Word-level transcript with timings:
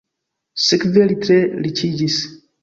Sekve 0.63 1.03
li 1.11 1.17
tre 1.27 1.37
riĉiĝis. 1.67 2.19